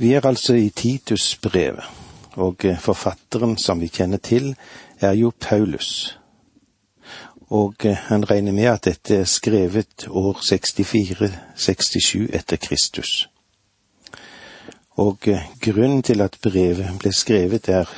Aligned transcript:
Vi 0.00 0.12
er 0.12 0.26
altså 0.26 0.54
i 0.54 0.68
Titus-brevet, 0.68 1.84
og 2.32 2.64
eh, 2.64 2.78
forfatteren 2.78 3.56
som 3.58 3.80
vi 3.80 3.88
kjenner 3.90 4.18
til, 4.22 4.52
er 5.00 5.12
jo 5.12 5.32
Paulus. 5.40 6.18
Og 7.50 7.74
eh, 7.82 7.96
han 8.06 8.30
regner 8.30 8.52
med 8.52 8.64
at 8.70 8.84
dette 8.84 9.16
er 9.16 9.24
skrevet 9.24 10.06
år 10.08 10.38
64-67 10.38 12.30
etter 12.30 12.56
Kristus. 12.56 13.28
Og 15.02 15.18
eh, 15.26 15.48
grunnen 15.60 16.02
til 16.02 16.22
at 16.22 16.38
brevet 16.42 16.94
ble 17.02 17.12
skrevet 17.12 17.68
er 17.68 17.90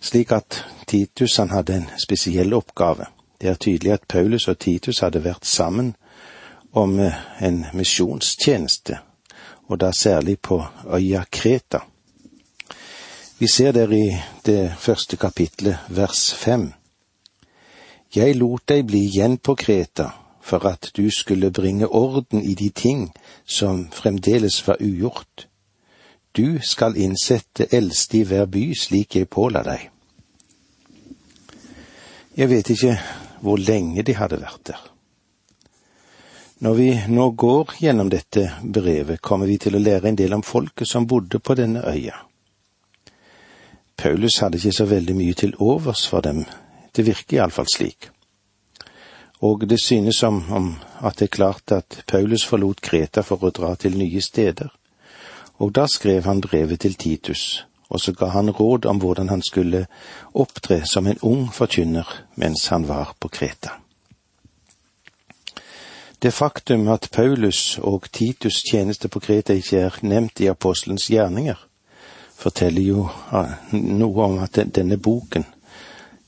slik 0.00 0.32
at 0.32 0.64
Titus 0.86 1.36
han 1.36 1.52
hadde 1.52 1.76
en 1.76 1.90
spesiell 1.98 2.56
oppgave. 2.56 3.04
Det 3.40 3.50
er 3.50 3.60
tydelig 3.60 3.92
at 3.92 4.08
Paulus 4.08 4.48
og 4.48 4.58
Titus 4.58 5.04
hadde 5.04 5.24
vært 5.24 5.44
sammen 5.44 5.92
om 6.72 6.96
en 7.40 7.64
misjonstjeneste 7.74 8.96
og 9.68 9.80
da 9.80 9.92
særlig 9.92 10.38
på 10.40 10.64
øya 10.94 11.24
Kreta. 11.30 11.78
Vi 13.38 13.46
ser 13.46 13.72
der 13.72 13.92
i 13.92 14.16
det 14.46 14.72
første 14.78 15.16
kapitlet, 15.16 15.78
vers 15.88 16.34
fem. 16.34 16.72
Jeg 18.14 18.36
lot 18.36 18.64
deg 18.68 18.86
bli 18.86 19.04
igjen 19.04 19.38
på 19.38 19.54
Kreta 19.54 20.08
for 20.40 20.66
at 20.66 20.90
du 20.96 21.10
skulle 21.10 21.52
bringe 21.52 21.86
orden 21.86 22.42
i 22.42 22.54
de 22.54 22.68
ting 22.68 23.12
som 23.46 23.90
fremdeles 23.92 24.66
var 24.66 24.76
ugjort. 24.80 25.48
Du 26.36 26.58
skal 26.62 26.96
innsette 26.96 27.68
eldste 27.72 28.18
i 28.18 28.22
hver 28.22 28.46
by 28.46 28.72
slik 28.74 29.16
jeg 29.16 29.28
påla 29.28 29.62
deg. 29.62 29.90
Jeg 32.36 32.50
vet 32.50 32.70
ikke 32.70 32.94
hvor 33.40 33.60
lenge 33.60 34.02
de 34.02 34.14
hadde 34.14 34.40
vært 34.40 34.66
der. 34.66 34.97
Når 36.58 36.74
vi 36.74 36.88
nå 37.06 37.30
går 37.30 37.74
gjennom 37.78 38.08
dette 38.10 38.48
brevet, 38.62 39.20
kommer 39.22 39.46
vi 39.46 39.60
til 39.62 39.76
å 39.78 39.82
lære 39.82 40.10
en 40.10 40.16
del 40.18 40.32
om 40.34 40.42
folket 40.42 40.90
som 40.90 41.06
bodde 41.06 41.38
på 41.38 41.54
denne 41.54 41.84
øya. 41.86 42.16
Paulus 43.98 44.40
hadde 44.42 44.58
ikke 44.58 44.74
så 44.74 44.88
veldig 44.90 45.14
mye 45.14 45.36
til 45.38 45.54
overs 45.62 46.02
for 46.10 46.26
dem, 46.26 46.42
det 46.94 47.06
virker 47.06 47.38
iallfall 47.38 47.70
slik. 47.70 48.10
Og 49.46 49.68
det 49.70 49.78
synes 49.78 50.18
som 50.18 50.42
om 50.50 50.68
at 50.98 51.20
det 51.22 51.28
er 51.28 51.36
klart 51.38 51.72
at 51.72 52.02
Paulus 52.10 52.42
forlot 52.46 52.82
Kreta 52.82 53.22
for 53.22 53.38
å 53.38 53.54
dra 53.54 53.76
til 53.78 53.94
nye 53.98 54.22
steder, 54.22 54.74
og 55.62 55.74
da 55.78 55.86
skrev 55.86 56.26
han 56.26 56.42
brevet 56.42 56.82
til 56.82 56.98
Titus, 56.98 57.66
og 57.86 58.02
så 58.02 58.12
ga 58.18 58.34
han 58.34 58.50
råd 58.50 58.90
om 58.90 58.98
hvordan 58.98 59.30
han 59.30 59.42
skulle 59.46 59.86
opptre 60.34 60.82
som 60.86 61.06
en 61.06 61.22
ung 61.22 61.52
forkynner 61.54 62.24
mens 62.34 62.66
han 62.74 62.90
var 62.90 63.14
på 63.18 63.30
Kreta. 63.30 63.78
Det 66.22 66.30
faktum 66.34 66.88
at 66.88 67.10
Paulus 67.12 67.78
og 67.78 68.08
Titus' 68.16 68.62
tjeneste 68.70 69.08
på 69.08 69.20
Kreta 69.20 69.54
ikke 69.54 69.78
er 69.78 69.98
nevnt 70.02 70.40
i 70.40 70.48
apostelens 70.50 71.06
gjerninger, 71.06 71.54
forteller 72.34 72.82
jo 72.82 73.04
ah, 73.30 73.52
noe 73.72 74.24
om 74.24 74.38
at 74.42 74.58
denne 74.74 74.98
boken, 74.98 75.46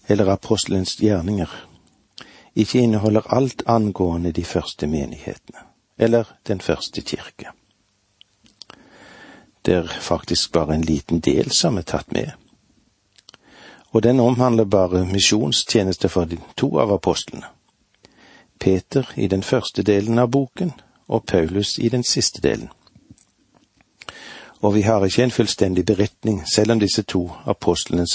eller 0.06 0.30
apostelens 0.30 0.94
gjerninger, 1.02 1.50
ikke 2.54 2.78
inneholder 2.78 3.26
alt 3.34 3.62
angående 3.66 4.32
de 4.32 4.44
første 4.44 4.86
menighetene, 4.86 5.66
eller 5.98 6.36
den 6.46 6.60
første 6.60 7.02
kirke. 7.02 7.50
Det 9.66 9.74
er 9.74 9.86
faktisk 10.00 10.52
bare 10.52 10.74
en 10.74 10.86
liten 10.86 11.20
del 11.20 11.50
som 11.50 11.78
er 11.78 11.82
tatt 11.82 12.12
med. 12.12 12.30
Og 13.90 14.02
den 14.02 14.20
omhandler 14.20 14.64
bare 14.64 15.04
misjonstjeneste 15.04 16.08
for 16.08 16.24
de 16.24 16.38
to 16.56 16.76
av 16.78 16.92
apostlene. 16.94 17.50
Peter 18.60 19.12
i 19.16 19.26
den 19.26 19.42
første 19.42 19.82
delen 19.82 20.18
av 20.18 20.30
boken 20.30 20.72
og 21.08 21.24
Paulus 21.24 21.78
i 21.78 21.88
den 21.88 22.04
siste 22.04 22.40
delen. 22.40 22.68
Og 24.60 24.74
vi 24.74 24.80
har 24.80 25.04
ikke 25.04 25.22
en 25.24 25.30
fullstendig 25.30 25.86
beretning, 25.86 26.42
selv 26.54 26.72
om 26.72 26.80
disse 26.80 27.02
to 27.02 27.30
apostlene 27.46 28.06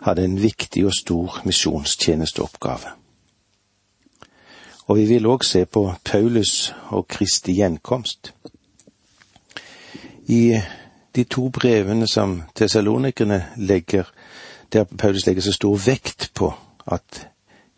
hadde 0.00 0.24
en 0.24 0.42
viktig 0.42 0.86
og 0.86 0.94
stor 0.94 1.40
misjonstjenesteoppgave. 1.44 2.94
Og 4.86 4.96
vi 4.96 5.04
vil 5.04 5.26
òg 5.26 5.44
se 5.44 5.64
på 5.66 5.82
Paulus 6.04 6.74
og 6.88 7.08
Kristi 7.08 7.58
gjenkomst. 7.58 8.32
I 10.28 10.60
de 11.16 11.24
to 11.24 11.48
brevene 11.48 12.06
som 12.06 12.42
tesalonikerne 12.54 13.46
legger, 13.56 14.04
der 14.72 14.84
Paulus 14.84 15.26
legger 15.26 15.42
så 15.42 15.52
stor 15.52 15.76
vekt 15.86 16.30
på 16.34 16.54
at 16.86 17.28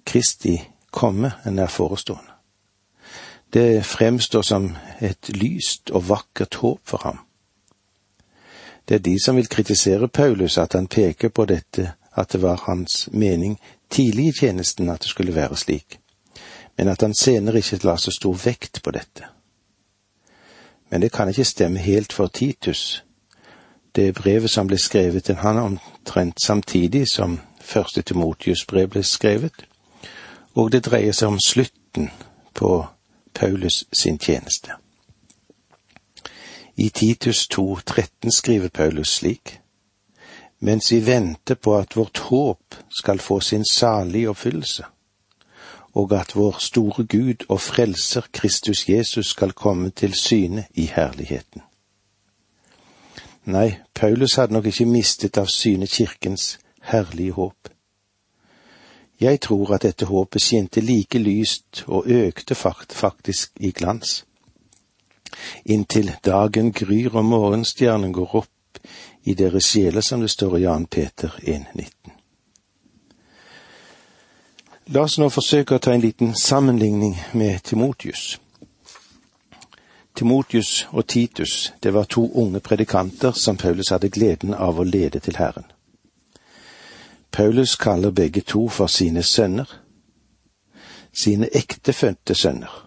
Kristi 0.05 0.61
komme 0.91 1.33
enn 1.47 1.59
er 1.59 1.71
forestående. 1.71 2.31
Det 3.53 3.87
fremstår 3.87 4.43
som 4.43 4.77
et 5.01 5.29
lyst 5.35 5.91
og 5.91 6.09
vakkert 6.09 6.55
håp 6.55 6.81
for 6.85 7.03
ham. 7.03 7.19
Det 8.89 8.95
er 8.95 8.99
de 8.99 9.17
som 9.25 9.37
vil 9.37 9.49
kritisere 9.49 10.09
Paulus 10.09 10.59
at 10.59 10.73
han 10.73 10.87
peker 10.87 11.29
på 11.29 11.45
dette, 11.45 11.93
at 12.17 12.33
det 12.33 12.43
var 12.43 12.63
hans 12.67 13.09
mening 13.13 13.61
tidlig 13.91 14.27
i 14.29 14.33
tjenesten 14.33 14.91
at 14.91 15.03
det 15.03 15.09
skulle 15.09 15.35
være 15.35 15.57
slik, 15.57 16.01
men 16.77 16.89
at 16.89 17.01
han 17.01 17.15
senere 17.15 17.57
ikke 17.57 17.81
la 17.85 17.97
så 17.97 18.11
stor 18.11 18.35
vekt 18.45 18.83
på 18.83 18.91
dette. 18.91 19.27
Men 20.91 21.01
det 21.01 21.13
kan 21.13 21.29
ikke 21.29 21.45
stemme 21.45 21.79
helt 21.79 22.13
for 22.13 22.27
Titus. 22.27 23.05
Det 23.95 24.15
brevet 24.15 24.51
som 24.51 24.67
ble 24.67 24.79
skrevet 24.79 25.25
til 25.25 25.35
han 25.35 25.59
omtrent 25.59 26.43
samtidig 26.43 27.09
som 27.09 27.41
første 27.61 28.03
Timotius 28.03 28.67
brev 28.67 28.89
ble 28.89 29.03
skrevet, 29.03 29.67
og 30.55 30.73
det 30.73 30.85
dreier 30.87 31.13
seg 31.13 31.33
om 31.33 31.41
slutten 31.41 32.11
på 32.55 32.87
Paulus 33.35 33.85
sin 33.93 34.19
tjeneste. 34.19 34.77
I 36.77 36.89
Titus 36.89 37.49
2,13 37.49 38.31
skriver 38.31 38.69
Paulus 38.69 39.09
slik. 39.09 39.61
Mens 40.61 40.93
vi 40.93 41.01
venter 41.07 41.55
på 41.55 41.77
at 41.77 41.97
vårt 41.97 42.19
håp 42.19 42.75
skal 43.01 43.19
få 43.19 43.41
sin 43.41 43.65
salige 43.65 44.31
oppfyllelse, 44.31 44.85
og 45.93 46.13
at 46.13 46.37
vår 46.37 46.57
store 46.59 47.05
Gud 47.05 47.45
og 47.49 47.61
Frelser 47.61 48.23
Kristus 48.33 48.89
Jesus 48.89 49.27
skal 49.27 49.53
komme 49.53 49.91
til 49.91 50.15
syne 50.15 50.65
i 50.75 50.87
herligheten. 50.87 51.63
Nei, 53.45 53.79
Paulus 53.95 54.35
hadde 54.35 54.53
nok 54.53 54.67
ikke 54.67 54.85
mistet 54.87 55.39
av 55.41 55.49
syne 55.49 55.87
kirkens 55.87 56.59
herlige 56.83 57.33
håp. 57.33 57.69
Jeg 59.21 59.41
tror 59.41 59.75
at 59.75 59.83
dette 59.85 60.07
håpet 60.09 60.43
skinte 60.43 60.81
like 60.81 61.19
lyst 61.19 61.85
og 61.87 62.07
økte 62.09 62.55
faktisk 62.55 63.53
i 63.61 63.71
glans. 63.71 64.25
Inntil 65.65 66.13
dagen 66.25 66.73
gryr 66.73 67.15
og 67.15 67.25
morgenstjernen 67.25 68.13
går 68.13 68.37
opp 68.37 68.81
i 69.25 69.35
deres 69.35 69.65
sjeler, 69.65 70.01
som 70.01 70.21
det 70.21 70.31
står 70.31 70.57
i 70.57 70.63
Jan 70.63 70.87
Peter 70.87 71.37
1,19. 71.43 72.17
La 74.91 75.03
oss 75.05 75.19
nå 75.21 75.29
forsøke 75.31 75.77
å 75.77 75.83
ta 75.83 75.93
en 75.95 76.03
liten 76.03 76.33
sammenligning 76.35 77.13
med 77.39 77.61
Timotius. 77.63 78.39
Timotius 80.17 80.87
og 80.91 81.07
Titus, 81.07 81.73
det 81.83 81.93
var 81.95 82.09
to 82.11 82.25
unge 82.35 82.61
predikanter 82.61 83.37
som 83.37 83.57
Paulus 83.57 83.93
hadde 83.95 84.11
gleden 84.11 84.55
av 84.55 84.81
å 84.81 84.89
lede 84.89 85.21
til 85.21 85.39
Herren. 85.39 85.69
Paulus 87.33 87.77
kaller 87.77 88.11
begge 88.11 88.41
to 88.41 88.69
for 88.69 88.87
sine 88.87 89.23
sønner, 89.23 89.83
sine 91.13 91.49
ektefødte 91.57 92.35
sønner. 92.35 92.87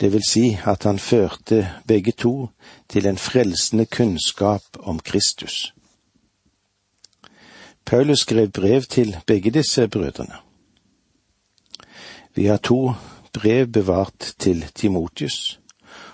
Det 0.00 0.12
vil 0.12 0.22
si 0.28 0.58
at 0.66 0.82
han 0.82 0.98
førte 0.98 1.70
begge 1.86 2.12
to 2.12 2.48
til 2.88 3.06
en 3.06 3.18
frelsende 3.18 3.86
kunnskap 3.86 4.62
om 4.78 4.98
Kristus. 4.98 5.74
Paulus 7.84 8.18
skrev 8.18 8.48
brev 8.48 8.82
til 8.82 9.16
begge 9.26 9.50
disse 9.50 9.88
brødrene. 9.88 10.34
Vi 12.34 12.44
har 12.44 12.56
to 12.56 12.92
brev 13.32 13.66
bevart 13.66 14.34
til 14.38 14.66
Timotius, 14.74 15.60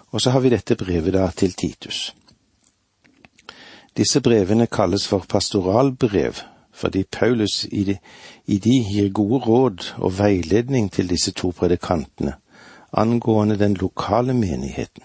og 0.06 0.20
så 0.20 0.30
har 0.30 0.40
vi 0.40 0.48
dette 0.48 0.76
brevet 0.76 1.12
da 1.12 1.30
til 1.36 1.52
Titus. 1.52 2.14
Disse 3.96 4.20
brevene 4.20 4.66
kalles 4.66 5.08
for 5.08 5.24
pastoralbrev 5.28 6.34
fordi 6.80 7.04
Paulus 7.12 7.64
i 7.70 7.84
de, 7.84 7.98
i 8.46 8.58
de 8.58 8.76
gir 8.88 9.12
gode 9.12 9.44
råd 9.44 9.90
og 9.98 10.18
veiledning 10.18 10.88
til 10.92 11.10
disse 11.10 11.32
to 11.36 11.52
predikantene 11.56 12.38
angående 12.92 13.58
den 13.58 13.74
lokale 13.74 14.34
menigheten. 14.34 15.02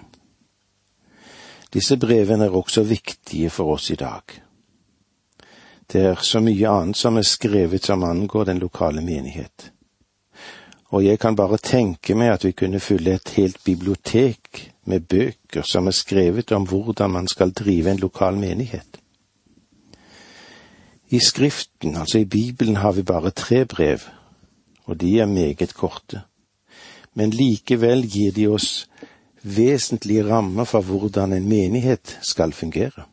Disse 1.73 1.97
brevene 1.97 2.45
er 2.45 2.55
også 2.55 2.83
viktige 2.83 3.49
for 3.49 3.73
oss 3.73 3.89
i 3.91 3.95
dag. 3.95 4.21
Det 5.91 6.01
er 6.01 6.21
så 6.21 6.39
mye 6.41 6.69
annet 6.69 6.97
som 6.97 7.17
er 7.17 7.27
skrevet 7.27 7.85
som 7.85 8.03
angår 8.03 8.43
den 8.43 8.59
lokale 8.59 9.01
menighet. 9.01 9.71
Og 10.89 11.05
jeg 11.05 11.19
kan 11.19 11.35
bare 11.35 11.57
tenke 11.57 12.15
meg 12.15 12.31
at 12.31 12.45
vi 12.45 12.51
kunne 12.51 12.79
fylle 12.79 13.17
et 13.17 13.29
helt 13.37 13.63
bibliotek 13.63 14.71
med 14.85 14.99
bøker 15.09 15.61
som 15.61 15.87
er 15.87 15.91
skrevet 15.97 16.51
om 16.51 16.65
hvordan 16.65 17.11
man 17.11 17.27
skal 17.27 17.51
drive 17.51 17.91
en 17.91 17.97
lokal 17.97 18.37
menighet. 18.37 18.97
I 21.09 21.19
Skriften, 21.19 21.95
altså 21.95 22.17
i 22.17 22.25
Bibelen, 22.25 22.75
har 22.75 22.91
vi 22.91 23.03
bare 23.03 23.29
tre 23.29 23.65
brev, 23.65 23.99
og 24.85 25.01
de 25.01 25.19
er 25.19 25.25
meget 25.25 25.73
korte. 25.73 26.21
Men 27.13 27.29
likevel 27.29 28.07
gir 28.09 28.31
de 28.31 28.47
oss 28.47 28.87
vesentlige 29.41 30.25
rammer 30.25 30.63
for 30.63 30.81
hvordan 30.81 31.33
en 31.33 31.49
menighet 31.49 32.17
skal 32.21 32.53
fungere. 32.53 33.05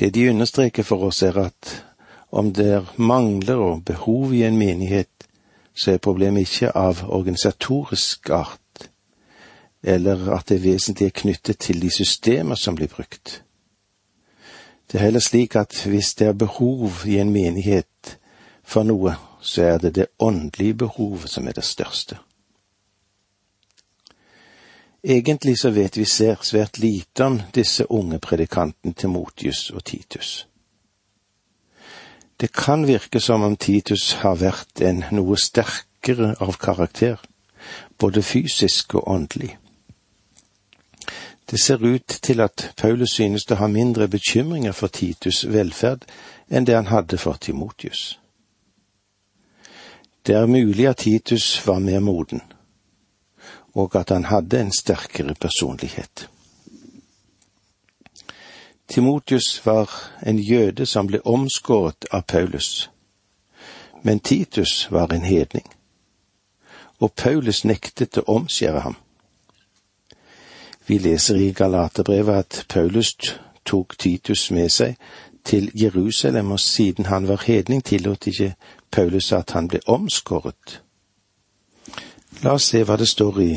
Det 0.00 0.14
de 0.14 0.30
understreker 0.30 0.82
for 0.82 1.04
oss, 1.04 1.22
er 1.22 1.36
at 1.36 1.84
om 2.30 2.52
det 2.52 2.86
mangler 2.96 3.56
og 3.56 3.84
behov 3.84 4.34
i 4.34 4.42
en 4.42 4.56
menighet, 4.56 5.28
så 5.74 5.92
er 5.92 5.98
problemet 6.02 6.40
ikke 6.40 6.70
av 6.76 7.02
organisatorisk 7.08 8.30
art, 8.30 8.90
eller 9.82 10.30
at 10.34 10.48
det 10.48 10.62
vesentlig 10.62 11.06
er 11.06 11.20
knyttet 11.20 11.58
til 11.58 11.82
de 11.82 11.90
systemer 11.90 12.54
som 12.54 12.74
blir 12.74 12.88
brukt. 12.88 13.42
Det 14.88 14.98
er 14.98 15.04
heller 15.04 15.20
slik 15.20 15.56
at 15.56 15.84
hvis 15.86 16.14
det 16.14 16.26
er 16.26 16.32
behov 16.32 16.90
i 17.06 17.18
en 17.18 17.32
menighet 17.32 18.18
for 18.64 18.82
noe, 18.88 19.14
så 19.40 19.62
er 19.62 19.78
det 19.78 19.94
det 19.94 20.06
åndelige 20.18 20.74
behovet 20.74 21.30
som 21.30 21.48
er 21.48 21.52
det 21.52 21.64
største. 21.64 22.18
Egentlig 25.04 25.58
så 25.58 25.70
vet 25.70 25.96
vi 25.96 26.04
svært 26.04 26.78
lite 26.78 27.24
om 27.24 27.40
disse 27.54 27.90
unge 27.90 28.18
predikantene 28.18 28.94
Timotius 28.94 29.70
og 29.70 29.84
Titus. 29.84 30.48
Det 32.40 32.52
kan 32.52 32.86
virke 32.86 33.20
som 33.20 33.42
om 33.42 33.56
Titus 33.56 34.12
har 34.12 34.34
vært 34.34 34.80
en 34.80 35.04
noe 35.12 35.36
sterkere 35.36 36.34
av 36.40 36.58
karakter, 36.58 37.16
både 37.98 38.22
fysisk 38.22 38.94
og 38.94 39.08
åndelig. 39.08 39.56
Det 41.50 41.62
ser 41.62 41.84
ut 41.84 42.06
til 42.06 42.40
at 42.40 42.72
Paulus 42.76 43.10
synes 43.16 43.46
å 43.50 43.56
ha 43.56 43.66
mindre 43.72 44.08
bekymringer 44.08 44.72
for 44.76 44.92
Titus' 44.92 45.46
velferd 45.48 46.04
enn 46.50 46.66
det 46.68 46.74
han 46.76 46.90
hadde 46.92 47.16
for 47.18 47.40
Timotius. 47.40 48.18
Det 50.26 50.36
er 50.36 50.46
mulig 50.46 50.88
at 50.88 50.96
Titus 50.96 51.66
var 51.66 51.78
mer 51.78 52.00
moden, 52.00 52.42
og 53.72 53.96
at 53.96 54.10
han 54.10 54.24
hadde 54.28 54.60
en 54.60 54.72
sterkere 54.72 55.34
personlighet. 55.34 56.28
Timotius 58.88 59.66
var 59.66 59.88
en 60.26 60.38
jøde 60.38 60.86
som 60.86 61.06
ble 61.06 61.20
omskåret 61.24 62.04
av 62.12 62.28
Paulus, 62.28 62.90
men 64.02 64.20
Titus 64.20 64.90
var 64.90 65.12
en 65.12 65.24
hedning, 65.24 65.64
og 67.00 67.12
Paulus 67.12 67.64
nektet 67.64 68.20
å 68.20 68.28
omskjære 68.36 68.80
ham. 68.84 68.96
Vi 70.88 70.98
leser 70.98 71.36
i 71.36 71.52
Galaterbrevet 71.52 72.34
at 72.34 72.66
Paulus 72.68 73.16
tok 73.64 73.98
Titus 73.98 74.46
med 74.50 74.70
seg 74.72 74.94
til 75.44 75.70
Jerusalem, 75.76 76.50
og 76.50 76.60
siden 76.60 77.06
han 77.06 77.28
var 77.28 77.42
hedning, 77.44 77.82
tillot 77.84 78.26
ikke 78.26 78.54
Paulus 78.90 79.32
at 79.32 79.50
han 79.50 79.68
ble 79.68 79.80
omskåret. 79.86 80.78
La 82.40 82.54
oss 82.56 82.70
se 82.72 82.80
hva 82.88 82.96
det 82.96 83.08
står 83.08 83.40
i 83.44 83.50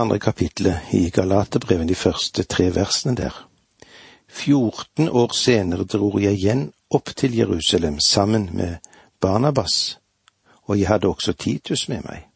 andre 0.00 0.18
kapittelet 0.18 0.94
i 0.96 1.10
Galaterbrevet, 1.10 1.88
de 1.88 1.94
første 1.94 2.42
tre 2.42 2.70
versene 2.74 3.16
der. 3.16 3.36
14 4.28 5.08
år 5.08 5.36
senere 5.36 5.84
dro 5.84 6.14
jeg 6.20 6.40
igjen 6.40 6.70
opp 6.90 7.12
til 7.16 7.36
Jerusalem 7.36 8.00
sammen 8.00 8.48
med 8.52 8.80
Barnabas, 9.20 9.98
og 10.64 10.80
jeg 10.80 10.88
hadde 10.88 11.08
også 11.08 11.32
Titus 11.32 11.88
med 11.88 12.00
meg. 12.08 12.27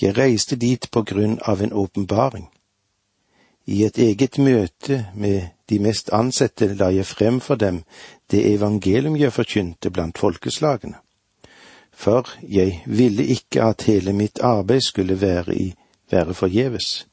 Jeg 0.00 0.16
reiste 0.18 0.56
dit 0.56 0.88
på 0.90 1.02
grunn 1.02 1.38
av 1.42 1.62
en 1.62 1.72
åpenbaring. 1.72 2.48
I 3.66 3.84
et 3.84 3.98
eget 3.98 4.38
møte 4.38 5.06
med 5.14 5.48
de 5.70 5.78
mest 5.78 6.10
ansette 6.12 6.74
la 6.74 6.90
jeg 6.92 7.06
frem 7.06 7.40
for 7.40 7.56
dem 7.56 7.84
det 8.30 8.42
evangelium 8.54 9.16
jeg 9.16 9.32
forkynte 9.32 9.90
blant 9.90 10.18
folkeslagene. 10.18 10.98
For 11.92 12.28
jeg 12.42 12.82
ville 12.86 13.24
ikke 13.24 13.62
at 13.62 13.86
hele 13.86 14.12
mitt 14.12 14.42
arbeid 14.42 14.80
skulle 14.80 15.20
være, 15.20 15.54
i, 15.54 15.74
være 16.10 16.34
forgjeves 16.34 17.06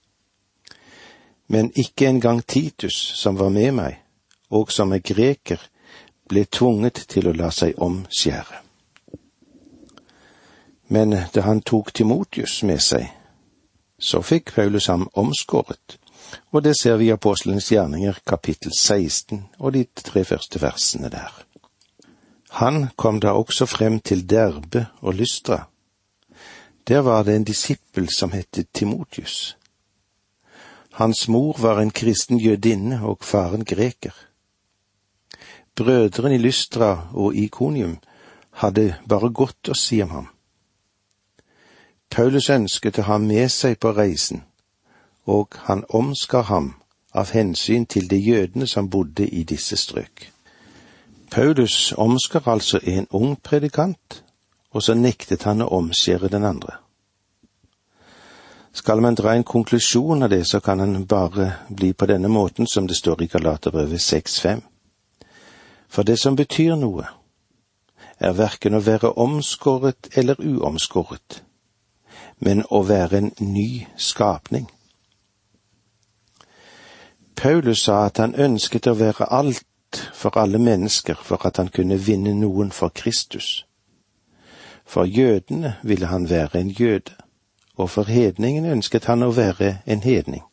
men 1.51 1.71
ikke 1.75 2.07
engang 2.07 2.47
Titus, 2.47 2.95
som 3.15 3.39
var 3.39 3.49
med 3.49 3.71
meg, 3.75 3.97
og 4.49 4.71
som 4.71 4.93
er 4.95 5.03
greker, 5.03 5.59
ble 6.29 6.45
tvunget 6.47 7.03
til 7.11 7.27
å 7.27 7.33
la 7.35 7.49
seg 7.51 7.75
omskjære. 7.75 8.61
Men 10.91 11.15
da 11.33 11.41
han 11.45 11.61
tok 11.63 11.93
Timotius 11.95 12.61
med 12.67 12.81
seg, 12.83 13.05
så 13.95 14.19
fikk 14.25 14.51
Paulus 14.55 14.89
ham 14.91 15.05
omskåret, 15.15 15.95
og 16.51 16.65
det 16.65 16.73
ser 16.79 16.97
vi 16.99 17.07
i 17.07 17.13
Apostelens 17.15 17.69
gjerninger 17.71 18.19
kapittel 18.27 18.73
16 18.75 19.45
og 19.59 19.73
de 19.77 19.85
tre 19.95 20.25
første 20.27 20.59
versene 20.59 21.11
der. 21.13 21.31
Han 22.59 22.89
kom 22.99 23.21
da 23.23 23.31
også 23.39 23.65
frem 23.65 24.01
til 24.03 24.25
Derbe 24.29 24.85
og 24.99 25.15
Lystra. 25.15 25.61
Der 26.88 26.99
var 27.07 27.23
det 27.23 27.35
en 27.35 27.47
disippel 27.47 28.09
som 28.11 28.35
het 28.35 28.59
Timotius. 28.73 29.55
Hans 30.91 31.27
mor 31.27 31.55
var 31.59 31.79
en 31.79 31.91
kristen 31.91 32.38
jødinne 32.38 32.99
og 33.03 33.23
faren 33.23 33.63
greker. 33.65 34.11
Brødrene 35.75 36.35
i 36.35 36.38
Lystra 36.38 37.07
og 37.13 37.35
Ikonium 37.35 37.97
hadde 38.51 38.95
bare 39.07 39.31
godt 39.31 39.71
å 39.71 39.77
si 39.77 40.01
om 40.03 40.09
ham. 40.09 40.30
Paulus 42.11 42.49
ønsket 42.49 42.99
å 42.99 43.07
ha 43.07 43.17
med 43.23 43.47
seg 43.51 43.77
på 43.79 43.93
reisen, 43.95 44.43
og 45.23 45.55
han 45.67 45.85
omskar 45.89 46.49
ham 46.49 46.73
av 47.15 47.31
hensyn 47.31 47.85
til 47.85 48.09
de 48.11 48.17
jødene 48.19 48.67
som 48.67 48.89
bodde 48.89 49.27
i 49.27 49.43
disse 49.47 49.77
strøk. 49.79 50.27
Paulus 51.31 51.93
omskar 51.97 52.47
altså 52.51 52.79
en 52.83 53.07
ung 53.11 53.37
predikant, 53.39 54.23
og 54.71 54.83
så 54.83 54.93
nektet 54.93 55.43
han 55.47 55.63
å 55.63 55.69
omskjære 55.77 56.27
den 56.33 56.43
andre. 56.43 56.73
Skal 58.73 59.01
man 59.03 59.15
dra 59.15 59.35
en 59.35 59.47
konklusjon 59.47 60.23
av 60.23 60.29
det, 60.29 60.45
så 60.47 60.59
kan 60.59 60.79
han 60.79 61.05
bare 61.07 61.53
bli 61.69 61.93
på 61.93 62.05
denne 62.11 62.27
måten 62.27 62.67
som 62.67 62.87
det 62.87 62.95
står 62.95 63.23
i 63.23 63.27
Galaterbrevet 63.31 63.99
6.5. 63.99 64.61
For 65.87 66.03
det 66.03 66.19
som 66.19 66.35
betyr 66.35 66.75
noe, 66.75 67.07
er 68.19 68.35
verken 68.35 68.75
å 68.75 68.83
være 68.83 69.13
omskåret 69.19 70.11
eller 70.15 70.39
uomskåret, 70.39 71.41
men 72.41 72.63
å 72.69 72.83
være 72.83 73.17
en 73.17 73.31
ny 73.39 73.85
skapning. 73.97 74.69
Paulus 77.35 77.85
sa 77.88 78.05
at 78.05 78.17
han 78.21 78.35
ønsket 78.35 78.88
å 78.88 78.97
være 78.97 79.29
alt 79.33 79.65
for 80.13 80.38
alle 80.38 80.59
mennesker 80.59 81.17
for 81.23 81.45
at 81.47 81.57
han 81.57 81.71
kunne 81.73 81.97
vinne 81.97 82.33
noen 82.38 82.71
for 82.71 82.89
Kristus. 82.89 83.65
For 84.85 85.05
jødene 85.05 85.75
ville 85.83 86.05
han 86.05 86.29
være 86.29 86.59
en 86.59 86.69
jøde 86.69 87.15
og 87.81 87.89
for 87.89 88.03
hedningen 88.03 88.65
ønsket 88.65 89.05
han 89.05 89.23
å 89.23 89.31
være 89.31 89.77
en 89.85 90.03
hedning. 90.03 90.43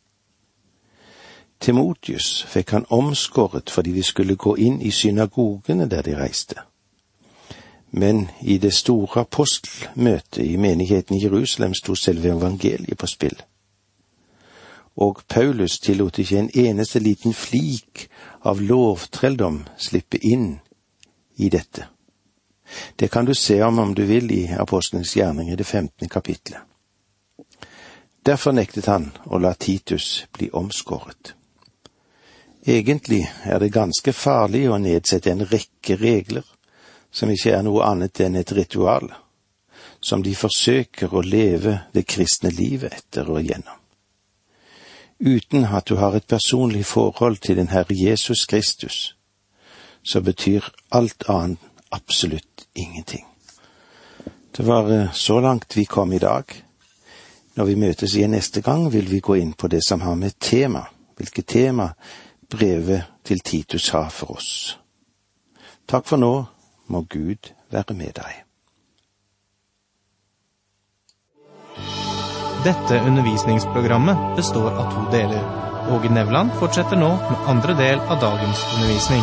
Timotius 1.61 2.45
fikk 2.47 2.71
han 2.71 2.87
omskåret 2.95 3.71
fordi 3.71 3.93
de 3.93 4.03
skulle 4.03 4.37
gå 4.37 4.55
inn 4.57 4.81
i 4.81 4.91
synagogene 4.95 5.89
der 5.91 6.03
de 6.07 6.15
reiste. 6.17 6.63
Men 7.91 8.29
i 8.41 8.59
det 8.59 8.75
store 8.75 9.21
apostelmøtet 9.21 10.45
i 10.45 10.57
menigheten 10.57 11.17
i 11.17 11.23
Jerusalem 11.23 11.75
sto 11.75 11.95
selve 11.95 12.29
evangeliet 12.29 12.99
på 12.99 13.07
spill. 13.07 13.37
Og 14.97 15.23
Paulus 15.29 15.79
tillot 15.79 16.19
ikke 16.19 16.39
en 16.39 16.51
eneste 16.55 16.99
liten 16.99 17.35
flik 17.35 18.09
av 18.45 18.61
lovtrelldom 18.61 19.63
slippe 19.79 20.19
inn 20.19 20.59
i 21.37 21.49
dette. 21.49 21.87
Det 22.97 23.09
kan 23.11 23.25
du 23.25 23.35
se 23.35 23.63
om 23.63 23.79
om 23.79 23.95
du 23.95 24.05
vil 24.05 24.31
i 24.33 24.43
Apostelens 24.59 25.17
gjerning 25.17 25.51
i 25.51 25.57
det 25.57 25.65
femtende 25.65 26.09
kapitlet. 26.09 26.61
Derfor 28.27 28.53
nektet 28.53 28.87
han 28.87 29.13
å 29.25 29.39
la 29.39 29.55
Titus 29.55 30.27
bli 30.37 30.51
omskåret. 30.53 31.35
Egentlig 32.67 33.23
er 33.45 33.59
det 33.59 33.73
ganske 33.73 34.13
farlig 34.13 34.67
å 34.69 34.77
nedsette 34.83 35.33
en 35.33 35.47
rekke 35.47 35.97
regler 35.97 36.45
som 37.11 37.31
ikke 37.31 37.53
er 37.57 37.65
noe 37.67 37.85
annet 37.87 38.21
enn 38.21 38.37
et 38.37 38.53
ritual, 38.53 39.09
som 40.01 40.23
de 40.23 40.35
forsøker 40.35 41.15
å 41.15 41.25
leve 41.25 41.79
det 41.95 42.07
kristne 42.07 42.51
livet 42.55 42.95
etter 42.95 43.31
og 43.31 43.41
igjennom. 43.43 43.79
Uten 45.19 45.65
at 45.65 45.89
du 45.89 45.97
har 45.99 46.15
et 46.15 46.27
personlig 46.27 46.85
forhold 46.87 47.41
til 47.43 47.57
den 47.59 47.73
Herre 47.73 47.95
Jesus 47.95 48.47
Kristus, 48.47 49.17
så 50.03 50.21
betyr 50.21 50.69
alt 50.95 51.25
annet 51.29 51.59
absolutt 51.91 52.69
ingenting. 52.75 53.27
Det 54.57 54.67
var 54.67 54.91
eh, 54.93 55.13
så 55.13 55.41
langt 55.41 55.77
vi 55.77 55.85
kom 55.85 56.13
i 56.13 56.19
dag. 56.19 56.45
Når 57.55 57.65
vi 57.65 57.75
møtes 57.75 58.15
igjen 58.15 58.31
neste 58.31 58.61
gang, 58.61 58.93
vil 58.93 59.11
vi 59.11 59.21
gå 59.21 59.35
inn 59.35 59.53
på 59.53 59.69
det 59.69 59.83
som 59.85 60.01
har 60.01 60.15
med 60.15 60.39
tema, 60.39 60.85
hvilket 61.17 61.47
tema 61.47 61.89
brevet 62.51 63.03
til 63.25 63.41
Titus 63.41 63.89
har 63.91 64.09
for 64.11 64.37
oss. 64.39 64.79
Takk 65.89 66.07
for 66.07 66.21
nå, 66.21 66.33
må 66.89 67.05
Gud 67.09 67.53
være 67.71 67.95
med 67.95 68.17
deg. 68.19 68.45
Dette 72.65 72.99
undervisningsprogrammet 73.07 74.37
består 74.37 74.73
av 74.73 74.89
to 74.93 75.05
deler. 75.13 75.45
Åge 75.95 76.11
Nevland 76.13 76.51
fortsetter 76.59 76.99
nå 76.99 77.11
med 77.23 77.47
andre 77.53 77.77
del 77.79 78.01
av 78.01 78.19
dagens 78.21 78.65
undervisning. 78.75 79.23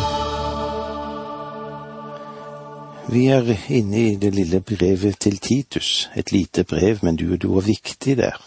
Vi 3.12 3.28
er 3.30 3.52
inne 3.70 4.00
i 4.02 4.16
det 4.18 4.32
lille 4.34 4.64
brevet 4.66 5.20
til 5.22 5.38
Titus, 5.38 6.10
et 6.16 6.32
lite 6.32 6.64
brev, 6.64 7.04
men 7.04 7.20
du 7.20 7.28
og 7.36 7.42
du 7.44 7.52
er 7.60 7.68
viktig 7.68 8.16
der. 8.18 8.40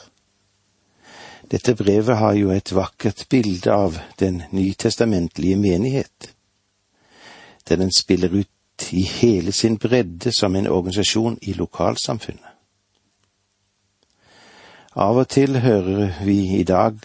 Dette 1.48 1.76
brevet 1.78 2.18
har 2.18 2.34
jo 2.34 2.50
et 2.50 2.72
vakkert 2.74 3.26
bilde 3.30 3.72
av 3.72 4.00
den 4.20 4.42
nytestamentlige 4.50 5.56
menighet, 5.56 6.32
der 7.68 7.76
den 7.76 7.92
spiller 7.92 8.34
ut 8.34 8.50
i 8.92 9.02
hele 9.02 9.52
sin 9.52 9.76
bredde 9.76 10.32
som 10.32 10.56
en 10.56 10.66
organisasjon 10.66 11.38
i 11.42 11.52
lokalsamfunnet. 11.52 12.54
Av 14.98 15.16
og 15.16 15.28
til 15.30 15.60
hører 15.62 16.24
vi 16.24 16.58
i 16.58 16.64
dag 16.66 16.98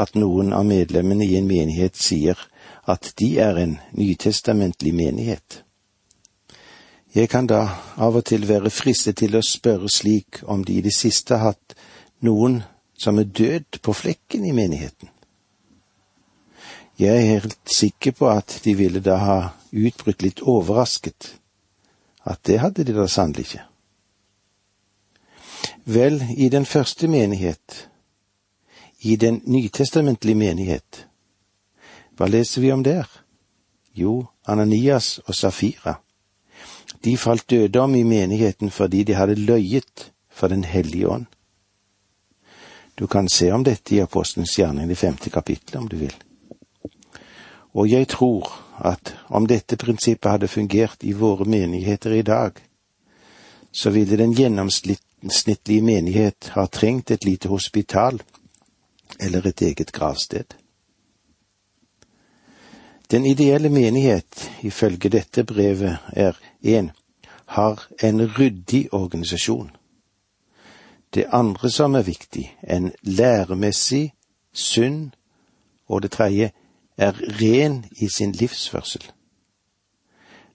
at 0.00 0.14
noen 0.16 0.52
av 0.56 0.64
medlemmene 0.64 1.26
i 1.26 1.36
en 1.36 1.48
menighet 1.48 1.98
sier 1.98 2.38
at 2.88 3.12
de 3.20 3.34
er 3.42 3.58
en 3.60 3.74
nytestamentlig 3.92 4.94
menighet. 4.96 5.62
Jeg 7.14 7.28
kan 7.28 7.46
da 7.46 7.66
av 8.00 8.16
og 8.16 8.24
til 8.24 8.46
være 8.48 8.72
fristet 8.72 9.18
til 9.20 9.36
å 9.36 9.44
spørre 9.44 9.90
slik 9.92 10.40
om 10.48 10.64
de 10.64 10.78
i 10.78 10.84
det 10.84 10.94
siste 10.96 11.36
har 11.36 11.52
hatt 11.52 11.76
noen 12.24 12.62
som 12.96 13.18
er 13.20 13.28
død 13.28 13.82
på 13.82 13.92
flekken 13.92 14.46
i 14.48 14.54
menigheten. 14.56 15.10
Jeg 17.02 17.16
er 17.18 17.30
helt 17.40 17.58
sikker 17.66 18.14
på 18.14 18.28
at 18.30 18.60
de 18.64 18.76
ville 18.78 19.00
da 19.02 19.16
ha 19.18 19.38
utbrutt 19.72 20.22
litt 20.22 20.42
overrasket. 20.46 21.32
At 22.22 22.44
det 22.46 22.60
hadde 22.62 22.84
de 22.86 22.94
da 22.94 23.08
sannelig 23.10 23.48
ikke. 23.48 23.64
Vel, 25.84 26.20
i 26.38 26.46
den 26.48 26.66
første 26.66 27.08
menighet, 27.10 27.88
i 29.02 29.16
den 29.16 29.40
nytestamentlige 29.50 30.38
menighet, 30.38 31.06
hva 32.14 32.30
leser 32.30 32.62
vi 32.62 32.70
om 32.70 32.84
der? 32.86 33.08
Jo, 33.98 34.28
Ananias 34.46 35.18
og 35.26 35.34
Safira. 35.34 35.98
De 37.02 37.16
falt 37.18 37.50
døde 37.50 37.80
om 37.80 37.94
i 37.98 38.06
menigheten 38.06 38.70
fordi 38.70 39.02
de 39.02 39.18
hadde 39.18 39.42
løyet 39.42 40.12
for 40.30 40.48
Den 40.48 40.64
hellige 40.64 41.08
ånd. 41.08 41.26
Du 42.98 43.06
kan 43.06 43.28
se 43.28 43.50
om 43.50 43.64
dette 43.64 43.94
i 43.94 44.00
Apostelens 44.00 44.54
gjerning, 44.58 44.88
det 44.88 44.98
femte 44.98 45.30
kapittelet, 45.30 45.80
om 45.82 45.88
du 45.88 45.96
vil. 45.96 46.14
Og 47.72 47.90
jeg 47.90 48.08
tror 48.08 48.52
at 48.84 49.14
om 49.28 49.46
dette 49.46 49.76
prinsippet 49.76 50.30
hadde 50.30 50.48
fungert 50.48 51.02
i 51.02 51.12
våre 51.12 51.44
menigheter 51.44 52.12
i 52.12 52.22
dag, 52.22 52.52
så 53.72 53.90
ville 53.90 54.16
den 54.16 54.34
gjennomsnittlige 54.36 55.82
menighet 55.82 56.52
ha 56.56 56.66
trengt 56.66 57.10
et 57.10 57.24
lite 57.24 57.48
hospital 57.48 58.20
eller 59.20 59.46
et 59.46 59.62
eget 59.62 59.92
gravsted. 59.92 60.44
Den 63.10 63.26
ideelle 63.26 63.68
menighet, 63.68 64.50
ifølge 64.62 65.08
dette 65.08 65.44
brevet, 65.44 65.98
er 66.12 66.32
en 66.62 66.90
har 67.52 67.82
en 68.02 68.38
ryddig 68.38 68.88
organisasjon. 68.94 69.70
Det 71.14 71.26
andre 71.28 71.70
som 71.70 71.94
er 71.94 72.02
viktig, 72.02 72.56
en 72.62 72.92
læremessig, 73.02 74.14
sunn, 74.52 75.14
og 75.86 76.02
det 76.02 76.10
tredje 76.10 76.50
er 77.02 77.18
ren 77.40 77.84
i 77.96 78.08
sin 78.08 78.32
livsførsel. 78.32 79.04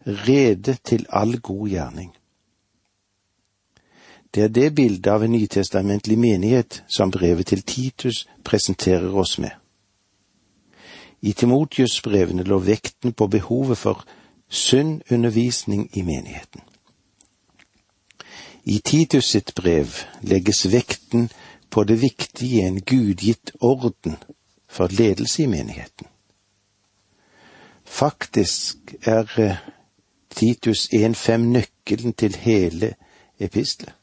Rede 0.08 0.78
til 0.84 1.06
all 1.10 1.40
god 1.40 1.70
gjerning. 1.70 2.14
Det 4.34 4.44
er 4.44 4.48
det 4.48 4.76
bildet 4.76 5.08
av 5.08 5.24
en 5.24 5.32
nytestamentlig 5.32 6.18
menighet 6.20 6.84
som 6.88 7.12
brevet 7.12 7.48
til 7.48 7.62
Titus 7.62 8.28
presenterer 8.44 9.14
oss 9.16 9.38
med. 9.40 9.52
I 11.22 11.34
Timotius-brevene 11.34 12.44
lå 12.44 12.60
vekten 12.60 13.14
på 13.14 13.28
behovet 13.28 13.78
for 13.78 14.06
sunn 14.50 15.02
undervisning 15.12 15.90
i 15.94 16.02
menigheten. 16.02 16.62
I 18.64 18.78
Titus 18.86 19.32
sitt 19.32 19.56
brev 19.56 19.88
legges 20.22 20.66
vekten 20.72 21.30
på 21.70 21.84
det 21.84 22.02
viktige 22.02 22.62
i 22.62 22.68
en 22.68 22.82
gudgitt 22.82 23.52
orden 23.60 24.18
for 24.68 24.88
ledelse 24.92 25.44
i 25.44 25.46
menigheten. 25.48 26.08
Faktisk 27.88 28.94
er 29.02 29.40
eh, 29.40 29.58
Titus 30.30 30.88
1.5 30.94 31.38
nøkkelen 31.38 32.14
til 32.14 32.36
hele 32.36 32.94
epistelet. 33.40 33.94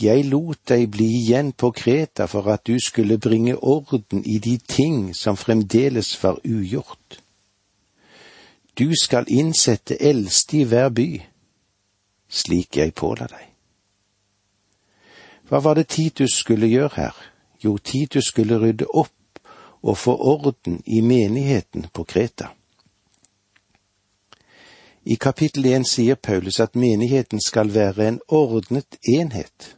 Jeg 0.00 0.24
lot 0.24 0.58
deg 0.68 0.86
bli 0.90 1.06
igjen 1.18 1.52
på 1.52 1.70
Kreta 1.76 2.24
for 2.26 2.48
at 2.48 2.64
du 2.66 2.78
skulle 2.80 3.18
bringe 3.18 3.58
orden 3.58 4.24
i 4.24 4.38
de 4.38 4.56
ting 4.56 5.16
som 5.16 5.36
fremdeles 5.36 6.14
var 6.22 6.40
ugjort. 6.44 7.20
Du 8.78 8.92
skal 9.02 9.28
innsette 9.28 10.00
eldste 10.02 10.58
i 10.58 10.64
hver 10.64 10.88
by, 10.88 11.20
slik 12.28 12.76
jeg 12.76 12.94
påla 12.94 13.28
deg. 13.28 13.48
Hva 15.48 15.60
var 15.60 15.76
det 15.76 15.90
Titus 15.92 16.38
skulle 16.40 16.70
gjøre 16.72 16.96
her? 16.96 17.16
Jo, 17.64 17.76
Titus 17.78 18.32
skulle 18.32 18.58
rydde 18.58 18.88
opp 18.88 19.12
og 19.82 19.98
få 19.98 20.16
orden 20.16 20.82
i 20.86 21.00
menigheten 21.00 21.86
på 21.92 22.04
Kreta. 22.04 22.46
I 25.04 25.14
kapittel 25.14 25.66
én 25.66 25.84
sier 25.84 26.14
Paulus 26.14 26.60
at 26.60 26.76
menigheten 26.78 27.40
skal 27.40 27.74
være 27.74 28.08
en 28.08 28.20
ordnet 28.28 28.98
enhet. 29.02 29.76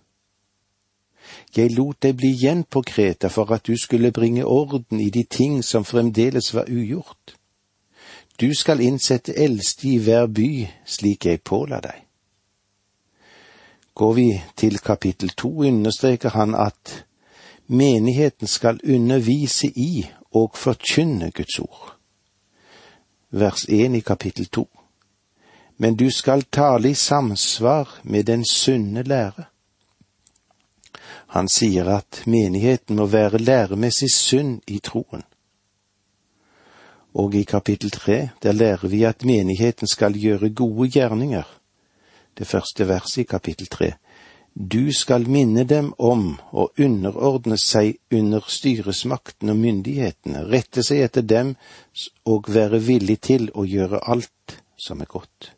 Jeg 1.56 1.70
lot 1.72 2.02
deg 2.02 2.16
bli 2.18 2.34
igjen 2.34 2.64
på 2.64 2.82
Kreta 2.82 3.30
for 3.32 3.52
at 3.54 3.66
du 3.66 3.76
skulle 3.80 4.12
bringe 4.12 4.44
orden 4.44 5.00
i 5.00 5.08
de 5.10 5.24
ting 5.24 5.62
som 5.64 5.84
fremdeles 5.84 6.54
var 6.54 6.68
ugjort. 6.68 7.36
Du 8.40 8.54
skal 8.54 8.80
innsette 8.80 9.32
eldste 9.38 9.88
i 9.88 9.96
hver 9.96 10.26
by, 10.26 10.66
slik 10.86 11.26
jeg 11.26 11.40
påla 11.40 11.80
deg. 11.80 12.00
Går 13.94 14.12
vi 14.12 14.28
til 14.56 14.78
kapittel 14.78 15.30
to, 15.38 15.62
understreker 15.62 16.34
han 16.34 16.54
at 16.54 17.04
menigheten 17.66 18.48
skal 18.48 18.80
undervise 18.84 19.66
i 19.66 20.06
og 20.34 20.56
forkynne 20.58 21.30
Guds 21.30 21.58
ord. 21.58 21.96
Vers 23.30 23.66
1 23.68 23.96
i 23.96 24.00
kapittel 24.00 24.46
2. 24.46 24.68
Men 25.76 25.96
du 25.96 26.10
skal 26.10 26.42
tale 26.42 26.90
i 26.90 26.94
samsvar 26.94 28.00
med 28.02 28.24
den 28.24 28.44
sunne 28.44 29.02
lære. 29.02 29.44
Han 31.34 31.48
sier 31.48 31.88
at 31.96 32.22
menigheten 32.26 32.96
må 32.96 33.06
være 33.06 33.38
læremessig 33.38 34.10
sunn 34.14 34.60
i 34.66 34.78
troen. 34.78 35.24
Og 37.14 37.34
i 37.34 37.42
kapittel 37.42 37.90
tre, 37.90 38.28
der 38.42 38.52
lærer 38.52 38.88
vi 38.88 39.02
at 39.02 39.24
menigheten 39.24 39.86
skal 39.86 40.14
gjøre 40.18 40.50
gode 40.50 40.88
gjerninger 40.90 41.44
det 42.38 42.46
første 42.46 42.88
verset 42.88 43.18
i 43.22 43.22
kapittel 43.22 43.66
tre. 43.66 43.92
Du 44.54 44.92
skal 44.92 45.26
minne 45.26 45.64
dem 45.66 45.88
om 45.98 46.36
å 46.54 46.68
underordne 46.78 47.56
seg 47.58 47.96
under 48.14 48.44
styresmakten 48.46 49.50
og 49.50 49.58
myndighetene, 49.58 50.44
rette 50.46 50.84
seg 50.86 51.02
etter 51.08 51.26
dem 51.26 51.56
og 52.30 52.50
være 52.54 52.78
villig 52.78 53.18
til 53.26 53.48
å 53.50 53.64
gjøre 53.66 54.04
alt 54.06 54.60
som 54.78 55.02
er 55.02 55.10
godt. 55.10 55.50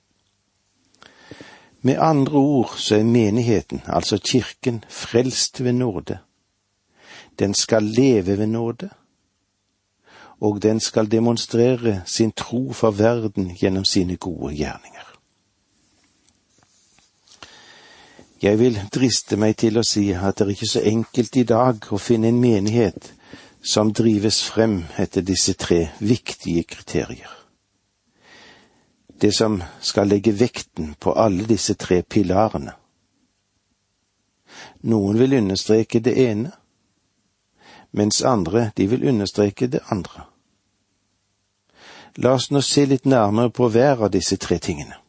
Med 1.84 2.00
andre 2.00 2.40
ord 2.40 2.78
så 2.80 2.96
er 2.96 3.04
menigheten, 3.04 3.82
altså 3.86 4.16
kirken, 4.18 4.80
frelst 4.88 5.60
ved 5.60 5.76
nåde. 5.76 6.18
Den 7.38 7.54
skal 7.54 7.84
leve 7.84 8.38
ved 8.38 8.48
nåde, 8.48 8.88
og 10.40 10.62
den 10.62 10.80
skal 10.80 11.10
demonstrere 11.12 12.00
sin 12.06 12.32
tro 12.32 12.72
for 12.72 12.96
verden 12.96 13.52
gjennom 13.60 13.84
sine 13.84 14.16
gode 14.16 14.54
gjerninger. 14.56 15.15
Jeg 18.42 18.58
vil 18.58 18.76
driste 18.92 19.38
meg 19.40 19.56
til 19.56 19.78
å 19.80 19.84
si 19.86 20.10
at 20.12 20.36
det 20.36 20.44
er 20.44 20.50
ikke 20.52 20.68
så 20.68 20.80
enkelt 20.84 21.36
i 21.40 21.44
dag 21.48 21.86
å 21.88 22.00
finne 22.00 22.28
en 22.28 22.40
menighet 22.40 23.12
som 23.64 23.92
drives 23.96 24.42
frem 24.44 24.82
etter 25.00 25.24
disse 25.24 25.54
tre 25.56 25.86
viktige 25.98 26.66
kriterier. 26.68 27.32
Det 29.20 29.32
som 29.32 29.62
skal 29.80 30.12
legge 30.12 30.34
vekten 30.36 30.92
på 31.00 31.14
alle 31.16 31.48
disse 31.48 31.74
tre 31.80 32.02
pilarene. 32.02 32.76
Noen 34.84 35.16
vil 35.18 35.38
understreke 35.40 36.02
det 36.04 36.14
ene, 36.20 36.52
mens 37.96 38.20
andre 38.20 38.70
de 38.76 38.86
vil 38.92 39.08
understreke 39.08 39.66
det 39.72 39.80
andre. 39.88 40.28
La 42.20 42.36
oss 42.36 42.50
nå 42.52 42.60
se 42.60 42.84
litt 42.84 43.08
nærmere 43.08 43.50
på 43.50 43.72
hver 43.72 44.04
av 44.04 44.12
disse 44.12 44.36
tre 44.36 44.60
tingene. 44.60 45.00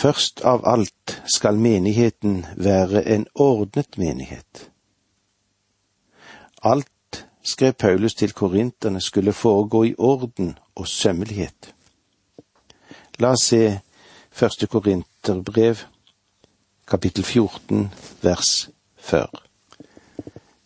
Først 0.00 0.40
av 0.48 0.62
alt 0.64 1.12
skal 1.28 1.58
menigheten 1.60 2.46
være 2.56 3.02
en 3.12 3.26
ordnet 3.34 3.98
menighet. 4.00 4.70
Alt, 6.62 7.26
skrev 7.44 7.72
Paulus 7.72 8.14
til 8.14 8.32
korinterne, 8.32 9.00
skulle 9.00 9.32
foregå 9.32 9.82
i 9.84 9.94
orden 9.98 10.54
og 10.74 10.88
sømmelighet. 10.88 11.74
La 13.20 13.34
oss 13.36 13.44
se 13.52 13.80
første 14.32 14.66
korinterbrev, 14.66 15.84
kapittel 16.88 17.24
14, 17.24 17.90
vers 18.22 18.70
4. 18.96 19.26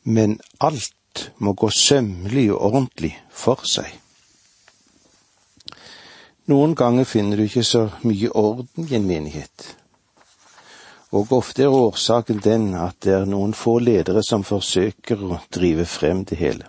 Men 0.04 0.38
alt 0.60 1.32
må 1.38 1.52
gå 1.52 1.70
sømmelig 1.70 2.52
og 2.52 2.60
ordentlig 2.70 3.16
for 3.30 3.66
seg. 3.66 4.03
Noen 6.46 6.74
ganger 6.74 7.04
finner 7.08 7.40
du 7.40 7.46
ikke 7.46 7.64
så 7.64 7.86
mye 8.04 8.28
orden 8.36 8.84
i 8.84 8.94
en 8.98 9.06
menighet. 9.08 9.70
Og 11.16 11.32
ofte 11.32 11.64
er 11.64 11.72
årsaken 11.72 12.42
den 12.44 12.72
at 12.76 12.98
det 13.06 13.14
er 13.16 13.28
noen 13.30 13.54
få 13.56 13.78
ledere 13.80 14.20
som 14.26 14.44
forsøker 14.44 15.22
å 15.24 15.38
drive 15.54 15.86
frem 15.88 16.24
det 16.28 16.40
hele. 16.42 16.68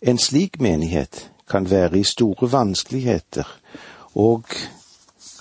En 0.00 0.18
slik 0.18 0.56
menighet 0.60 1.26
kan 1.46 1.68
være 1.70 2.00
i 2.00 2.06
store 2.06 2.48
vanskeligheter 2.50 3.48
og 4.14 4.48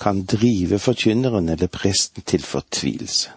kan 0.02 0.26
drive 0.26 0.80
forkynneren 0.80 1.50
eller 1.50 1.72
presten 1.72 2.26
til 2.28 2.44
fortvilelse. 2.44 3.32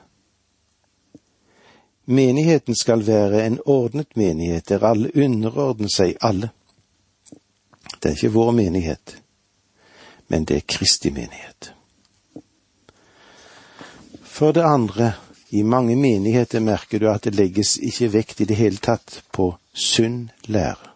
Menigheten 2.04 2.74
skal 2.74 3.06
være 3.06 3.46
en 3.46 3.60
ordnet 3.64 4.16
menighet 4.16 4.68
der 4.68 4.84
alle 4.84 5.12
underordner 5.14 5.88
seg 5.88 6.18
alle. 6.20 6.50
Det 8.04 8.10
er 8.10 8.16
ikke 8.18 8.34
vår 8.34 8.50
menighet, 8.52 9.22
men 10.28 10.44
det 10.44 10.56
er 10.56 10.66
Kristi 10.68 11.08
menighet. 11.10 11.70
For 14.22 14.52
det 14.52 14.60
andre, 14.60 15.12
i 15.50 15.62
mange 15.62 15.96
menigheter 15.96 16.60
merker 16.60 17.00
du 17.00 17.08
at 17.08 17.24
det 17.24 17.32
legges 17.34 17.78
ikke 17.80 18.10
vekt 18.12 18.40
i 18.44 18.44
det 18.44 18.58
hele 18.60 18.76
tatt 18.76 19.22
på 19.32 19.54
sunn 19.72 20.28
lære. 20.44 20.92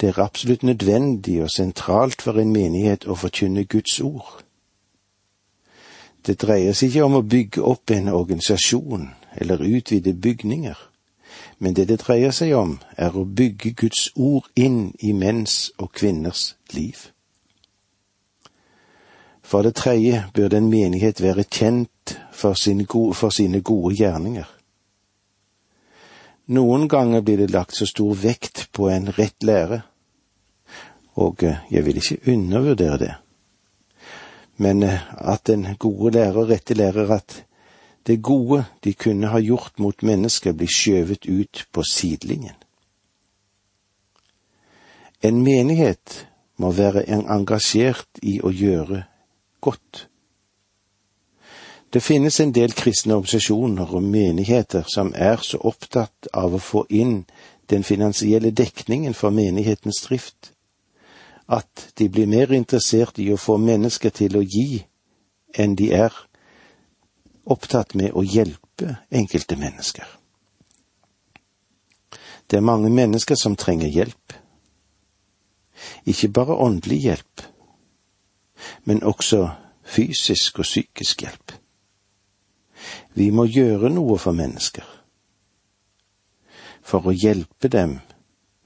Det 0.00 0.08
er 0.08 0.22
absolutt 0.24 0.62
nødvendig 0.62 1.42
og 1.42 1.50
sentralt 1.52 2.22
for 2.22 2.40
en 2.40 2.56
menighet 2.56 3.04
å 3.04 3.12
forkynne 3.12 3.68
Guds 3.68 4.00
ord. 4.00 4.40
Det 6.26 6.40
dreier 6.40 6.72
seg 6.72 6.94
ikke 6.94 7.04
om 7.04 7.20
å 7.20 7.26
bygge 7.28 7.60
opp 7.60 7.92
en 7.92 8.08
organisasjon 8.08 9.10
eller 9.36 9.68
utvide 9.68 10.16
bygninger, 10.16 10.89
men 11.60 11.74
det 11.76 11.88
det 11.88 12.00
dreier 12.00 12.32
seg 12.32 12.54
om, 12.56 12.78
er 12.96 13.12
å 13.16 13.26
bygge 13.28 13.74
Guds 13.76 14.08
ord 14.16 14.48
inn 14.56 14.94
i 15.04 15.12
menns 15.12 15.70
og 15.78 15.92
kvinners 15.92 16.54
liv. 16.72 17.10
For 19.44 19.66
det 19.66 19.74
tredje 19.76 20.22
bør 20.34 20.56
en 20.56 20.70
menighet 20.72 21.20
være 21.20 21.44
kjent 21.44 22.14
for 22.32 22.56
sine, 22.56 22.86
gode, 22.88 23.14
for 23.18 23.34
sine 23.34 23.60
gode 23.60 23.92
gjerninger. 23.98 24.48
Noen 26.56 26.88
ganger 26.88 27.20
blir 27.20 27.42
det 27.42 27.52
lagt 27.52 27.76
så 27.76 27.86
stor 27.86 28.16
vekt 28.16 28.70
på 28.72 28.88
en 28.88 29.12
rett 29.18 29.44
lære, 29.44 29.82
og 31.20 31.44
eh, 31.44 31.60
jeg 31.70 31.84
vil 31.84 32.00
ikke 32.00 32.32
undervurdere 32.32 32.98
det. 32.98 33.12
Men 34.56 34.82
eh, 34.82 35.04
at 35.18 35.44
den 35.46 35.66
gode 35.78 36.14
lærer, 36.16 36.48
rette 36.48 36.74
lærer, 36.74 37.12
at 37.12 37.42
det 38.06 38.22
gode 38.22 38.64
de 38.84 38.94
kunne 38.94 39.28
ha 39.28 39.38
gjort 39.38 39.78
mot 39.78 40.02
mennesker, 40.02 40.52
blir 40.52 40.70
skjøvet 40.70 41.26
ut 41.26 41.66
på 41.72 41.82
sidelinjen. 41.82 42.56
En 45.22 45.42
menighet 45.44 46.26
må 46.56 46.70
være 46.72 47.04
engasjert 47.08 48.22
i 48.22 48.38
å 48.40 48.52
gjøre 48.52 49.04
godt. 49.60 50.06
Det 51.92 52.02
finnes 52.02 52.40
en 52.40 52.52
del 52.54 52.72
kristne 52.72 53.16
organisasjoner 53.18 53.94
og 53.94 54.02
menigheter 54.02 54.86
som 54.88 55.12
er 55.16 55.42
så 55.42 55.58
opptatt 55.66 56.30
av 56.32 56.54
å 56.54 56.62
få 56.62 56.84
inn 56.88 57.24
den 57.70 57.84
finansielle 57.84 58.50
dekningen 58.50 59.14
for 59.14 59.34
menighetens 59.34 60.00
drift, 60.06 60.52
at 61.48 61.90
de 61.98 62.08
blir 62.08 62.30
mer 62.30 62.52
interessert 62.54 63.18
i 63.18 63.32
å 63.34 63.38
få 63.38 63.58
mennesker 63.58 64.14
til 64.14 64.38
å 64.38 64.44
gi 64.46 64.84
enn 65.58 65.74
de 65.74 65.90
er 65.94 66.14
opptatt 67.44 67.94
med 67.94 68.12
å 68.14 68.24
hjelpe 68.24 68.96
enkelte 69.10 69.56
mennesker. 69.56 70.06
Det 72.50 72.58
er 72.58 72.66
mange 72.66 72.90
mennesker 72.90 73.38
som 73.38 73.56
trenger 73.56 73.88
hjelp. 73.88 74.34
Ikke 76.04 76.28
bare 76.28 76.58
åndelig 76.58 76.98
hjelp, 77.04 77.42
men 78.84 79.04
også 79.06 79.48
fysisk 79.86 80.58
og 80.58 80.68
psykisk 80.68 81.22
hjelp. 81.22 81.54
Vi 83.14 83.30
må 83.30 83.44
gjøre 83.44 83.90
noe 83.92 84.18
for 84.18 84.36
mennesker, 84.36 84.84
for 86.82 87.06
å 87.06 87.14
hjelpe 87.14 87.68
dem 87.68 88.00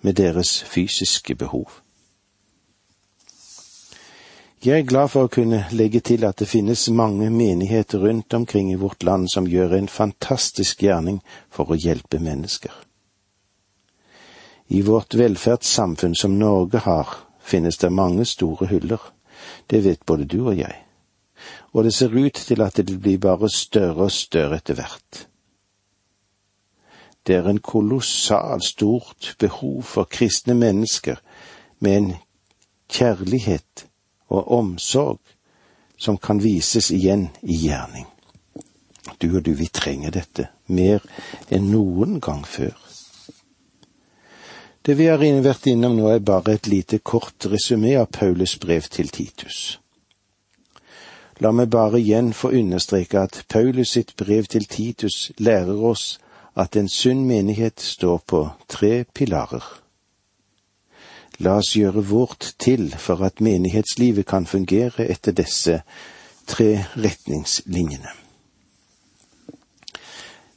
med 0.01 0.17
deres 0.17 0.63
fysiske 0.69 1.35
behov. 1.35 1.84
Jeg 4.65 4.79
er 4.81 4.87
glad 4.89 5.11
for 5.13 5.27
å 5.27 5.29
kunne 5.29 5.59
legge 5.77 6.01
til 6.01 6.23
at 6.25 6.39
det 6.41 6.47
finnes 6.49 6.87
mange 6.89 7.27
menigheter 7.29 8.01
rundt 8.01 8.33
omkring 8.33 8.71
i 8.73 8.79
vårt 8.81 9.03
land 9.05 9.29
som 9.29 9.45
gjør 9.45 9.75
en 9.77 9.91
fantastisk 9.93 10.87
gjerning 10.87 11.19
for 11.53 11.69
å 11.69 11.77
hjelpe 11.77 12.17
mennesker. 12.17 12.73
I 14.73 14.81
vårt 14.89 15.19
velferdssamfunn 15.21 16.17
som 16.17 16.39
Norge 16.41 16.81
har, 16.87 17.13
finnes 17.45 17.77
det 17.77 17.93
mange 17.93 18.25
store 18.25 18.71
hyller. 18.73 19.05
Det 19.69 19.85
vet 19.85 20.07
både 20.09 20.25
du 20.25 20.39
og 20.47 20.57
jeg. 20.57 20.81
Og 21.77 21.85
det 21.85 21.93
ser 21.93 22.17
ut 22.17 22.45
til 22.49 22.65
at 22.65 22.81
det 22.81 23.01
blir 23.05 23.21
bare 23.21 23.53
større 23.53 24.09
og 24.09 24.17
større 24.17 24.63
etter 24.65 24.81
hvert. 24.81 25.27
Det 27.21 27.37
er 27.37 27.53
en 27.53 27.61
kolossalt 27.61 28.65
stort 28.65 29.35
behov 29.39 29.83
for 29.85 30.09
kristne 30.09 30.57
mennesker 30.57 31.21
med 31.85 31.97
en 31.99 32.15
kjærlighet 32.89 33.91
og 34.35 34.51
omsorg 34.59 35.21
som 35.99 36.19
kan 36.19 36.43
vises 36.43 36.91
igjen 36.91 37.29
i 37.43 37.57
gjerning. 37.67 38.07
Du 39.19 39.37
og 39.37 39.45
du, 39.45 39.53
vi 39.55 39.69
trenger 39.69 40.11
dette 40.11 40.49
mer 40.67 41.05
enn 41.53 41.71
noen 41.71 42.19
gang 42.21 42.43
før. 42.47 42.75
Det 44.85 44.99
vi 44.99 45.07
har 45.09 45.23
vært 45.23 45.67
innom 45.71 45.97
nå, 45.97 46.09
er 46.13 46.21
bare 46.21 46.59
et 46.59 46.67
lite 46.69 46.99
kort 46.99 47.47
resumé 47.49 47.95
av 47.97 48.11
Paulus 48.13 48.59
brev 48.61 48.85
til 48.93 49.09
Titus. 49.09 49.79
La 51.41 51.51
meg 51.53 51.71
bare 51.73 51.99
igjen 51.99 52.33
få 52.37 52.53
understreke 52.55 53.23
at 53.27 53.45
Paulus 53.49 53.95
sitt 53.97 54.13
brev 54.17 54.47
til 54.47 54.69
Titus 54.71 55.33
lærer 55.39 55.81
oss 55.93 56.19
at 56.55 56.77
en 56.77 56.89
sunn 56.89 57.25
menighet 57.27 57.81
står 57.81 58.21
på 58.27 58.45
tre 58.69 59.05
pilarer. 59.15 59.84
La 61.39 61.57
oss 61.59 61.75
gjøre 61.77 62.05
vårt 62.07 62.53
til 62.59 62.93
for 62.99 63.25
at 63.27 63.41
menighetslivet 63.41 64.27
kan 64.27 64.47
fungere 64.47 65.09
etter 65.11 65.33
disse 65.33 65.81
tre 66.47 66.85
retningslinjene. 66.95 68.13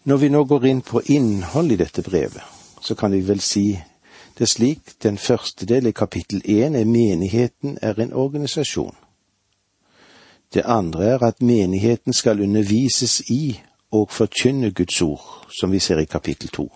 Når 0.07 0.17
vi 0.17 0.29
nå 0.29 0.43
går 0.43 0.65
inn 0.65 0.81
på 0.81 1.01
innhold 1.11 1.71
i 1.71 1.79
dette 1.81 2.01
brevet, 2.01 2.43
så 2.81 2.95
kan 2.95 3.11
vi 3.11 3.23
vel 3.27 3.41
si 3.41 3.73
det 4.37 4.47
slik, 4.47 4.93
den 5.03 5.17
første 5.17 5.65
del 5.65 5.87
i 5.87 5.91
kapittel 5.91 6.43
én 6.45 6.77
er 6.77 6.85
menigheten 6.85 7.77
er 7.81 7.99
en 7.99 8.13
organisasjon. 8.13 8.95
Det 10.53 10.63
andre 10.65 11.05
er 11.05 11.23
at 11.23 11.41
menigheten 11.41 12.13
skal 12.13 12.41
undervises 12.41 13.19
i 13.29 13.59
og 13.91 14.11
forkynne 14.11 14.71
Guds 14.71 15.01
ord, 15.01 15.47
som 15.59 15.71
vi 15.71 15.79
ser 15.79 15.97
i 15.97 16.05
kapittel 16.05 16.49
to. 16.49 16.71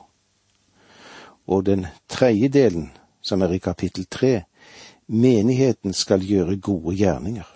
Og 1.48 1.66
den 1.66 1.86
tredje 2.10 2.50
delen, 2.50 2.92
som 3.22 3.42
er 3.42 3.54
i 3.54 3.60
kapittel 3.60 4.06
tre, 4.06 4.44
menigheten 5.08 5.94
skal 5.94 6.24
gjøre 6.24 6.58
gode 6.58 6.96
gjerninger. 6.96 7.48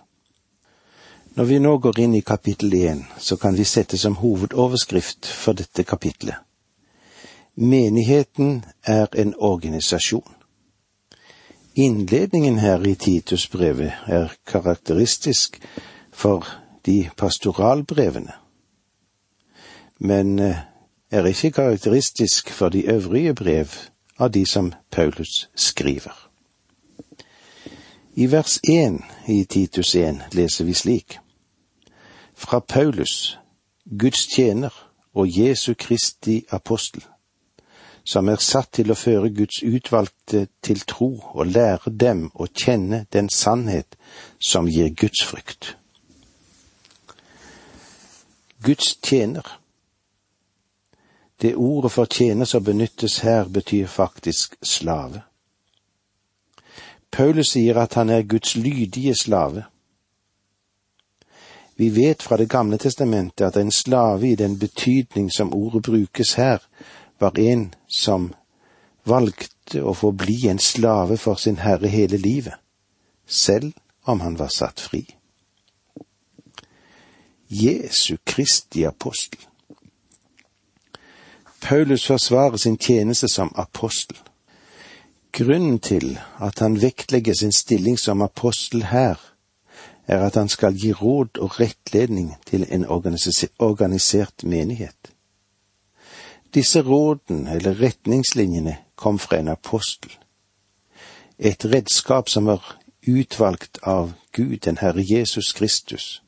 Når 1.36 1.46
vi 1.46 1.60
nå 1.60 1.78
går 1.84 2.00
inn 2.00 2.16
i 2.16 2.24
kapittel 2.24 2.74
én, 2.74 3.04
så 3.20 3.36
kan 3.38 3.58
vi 3.58 3.66
sette 3.68 3.98
som 3.98 4.16
hovedoverskrift 4.16 5.28
for 5.28 5.54
dette 5.54 5.84
kapitlet 5.84 6.42
Menigheten 7.56 8.66
er 8.84 9.08
en 9.16 9.34
organisasjon. 9.38 10.34
Innledningen 11.76 12.60
her 12.60 12.84
i 12.88 12.96
Titusbrevet 12.96 13.94
er 14.08 14.34
karakteristisk 14.48 15.62
for 16.12 16.48
de 16.86 17.10
pastoralbrevene, 17.18 18.32
men 20.00 20.40
eh, 20.40 20.58
er 21.12 21.28
ikke 21.32 21.52
karakteristisk 21.52 22.52
for 22.52 22.70
de 22.70 22.86
øvrige 22.92 23.34
brev 23.36 23.68
av 24.18 24.32
de 24.32 24.46
som 24.46 24.74
Paulus 24.90 25.50
skriver. 25.56 26.14
I 28.16 28.28
vers 28.28 28.60
1 28.64 29.02
i 29.28 29.46
Titus 29.46 29.96
1 29.96 30.22
leser 30.32 30.66
vi 30.66 30.74
slik. 30.74 31.18
Fra 32.34 32.60
Paulus, 32.60 33.38
Guds 33.86 34.28
tjener 34.36 34.72
og 35.14 35.28
Jesu 35.28 35.74
Kristi 35.74 36.46
apostel 36.50 37.04
som 38.06 38.30
er 38.30 38.42
satt 38.42 38.70
til 38.78 38.94
å 38.94 38.98
føre 38.98 39.32
Guds 39.34 39.64
utvalgte 39.66 40.46
til 40.64 40.84
tro 40.86 41.10
og 41.34 41.50
lære 41.50 41.90
dem 41.90 42.28
å 42.34 42.46
kjenne 42.46 43.06
den 43.14 43.32
sannhet 43.34 43.98
som 44.40 44.70
gir 44.70 44.92
Guds 44.94 45.24
frykt. 45.26 45.74
Guds 48.62 48.96
tjener. 49.02 49.46
Det 51.42 51.56
ordet 51.56 51.92
for 51.92 52.06
tjener 52.06 52.46
som 52.46 52.64
benyttes 52.64 53.20
her, 53.20 53.48
betyr 53.48 53.88
faktisk 53.88 54.56
slave. 54.64 55.22
Paulus 57.12 57.52
sier 57.52 57.78
at 57.80 57.94
han 57.94 58.10
er 58.10 58.22
Guds 58.28 58.56
lydige 58.56 59.16
slave. 59.16 59.64
Vi 61.76 61.90
vet 61.96 62.24
fra 62.24 62.38
Det 62.38 62.50
gamle 62.50 62.78
testamentet 62.78 63.46
at 63.46 63.58
en 63.58 63.72
slave 63.72 64.30
i 64.30 64.36
den 64.36 64.60
betydning 64.60 65.32
som 65.32 65.54
ordet 65.54 65.84
brukes 65.84 66.34
her, 66.34 66.58
var 67.20 67.40
en 67.40 67.74
som 68.02 68.34
valgte 69.06 69.84
å 69.84 69.94
få 69.94 70.12
bli 70.12 70.48
en 70.48 70.60
slave 70.60 71.18
for 71.18 71.36
sin 71.36 71.58
herre 71.58 71.88
hele 71.88 72.18
livet, 72.18 72.54
selv 73.28 73.74
om 74.04 74.20
han 74.20 74.40
var 74.40 74.48
satt 74.48 74.80
fri. 74.80 75.06
Jesu 77.50 78.18
Kristi 78.26 78.84
apostel. 78.84 79.40
Paulus 81.66 82.08
forsvarer 82.08 82.58
sin 82.58 82.78
tjeneste 82.78 83.28
som 83.28 83.50
apostel. 83.56 84.18
Grunnen 85.32 85.80
til 85.80 86.20
at 86.38 86.60
han 86.60 86.82
vektlegger 86.82 87.34
sin 87.34 87.52
stilling 87.52 87.98
som 88.00 88.22
apostel 88.22 88.84
her, 88.84 89.16
er 90.08 90.22
at 90.22 90.36
han 90.36 90.50
skal 90.50 90.78
gi 90.78 90.92
råd 90.94 91.40
og 91.42 91.60
rettledning 91.60 92.36
til 92.46 92.68
en 92.70 92.86
organisert 93.60 94.44
menighet. 94.44 95.10
Disse 96.54 96.82
rådene 96.82 97.56
eller 97.56 97.82
retningslinjene 97.82 98.78
kom 98.96 99.20
fra 99.20 99.38
en 99.38 99.48
apostel. 99.48 100.12
Et 101.40 101.66
redskap 101.66 102.30
som 102.30 102.46
var 102.46 102.78
utvalgt 103.08 103.80
av 103.82 104.14
Gud, 104.32 104.58
den 104.58 104.78
Herre 104.78 105.02
Jesus 105.02 105.52
Kristus. 105.54 106.22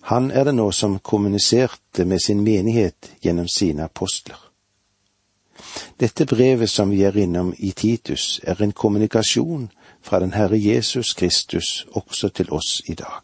Han 0.00 0.30
er 0.30 0.44
det 0.44 0.54
nå 0.54 0.70
som 0.72 0.98
kommuniserte 0.98 2.04
med 2.04 2.18
sin 2.26 2.40
menighet 2.44 3.12
gjennom 3.20 3.48
sine 3.48 3.84
apostler. 3.84 4.43
Dette 6.00 6.26
brevet 6.26 6.70
som 6.70 6.90
vi 6.90 7.02
er 7.02 7.16
innom 7.16 7.54
i 7.58 7.70
Titus, 7.72 8.40
er 8.42 8.62
en 8.62 8.72
kommunikasjon 8.72 9.70
fra 10.02 10.20
den 10.20 10.32
Herre 10.32 10.58
Jesus 10.58 11.14
Kristus 11.14 11.86
også 11.92 12.28
til 12.28 12.52
oss 12.52 12.82
i 12.86 12.94
dag. 12.94 13.22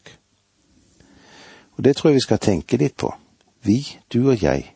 Og 1.76 1.84
det 1.84 1.96
tror 1.96 2.10
jeg 2.10 2.14
vi 2.14 2.20
skal 2.20 2.38
tenke 2.38 2.76
litt 2.76 2.96
på. 2.96 3.14
Vi, 3.62 3.96
du 4.12 4.30
og 4.30 4.42
jeg, 4.42 4.74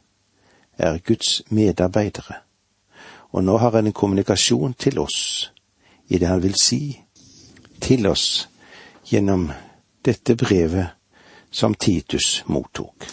er 0.78 0.98
Guds 0.98 1.42
medarbeidere, 1.48 2.34
og 3.32 3.44
nå 3.44 3.56
har 3.56 3.70
han 3.70 3.86
en 3.86 3.92
kommunikasjon 3.92 4.74
til 4.74 4.98
oss 4.98 5.50
i 6.08 6.18
det 6.18 6.28
han 6.28 6.42
vil 6.42 6.54
si 6.60 7.00
til 7.80 8.06
oss 8.06 8.48
gjennom 9.04 9.50
dette 10.04 10.36
brevet 10.36 10.86
som 11.50 11.74
Titus 11.74 12.42
mottok. 12.46 13.06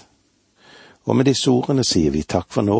Og 1.04 1.15
med 1.15 1.25
disse 1.25 1.51
ordene 1.51 1.84
sier 1.84 2.12
vi 2.12 2.23
takk 2.23 2.51
for 2.54 2.65
nå, 2.65 2.80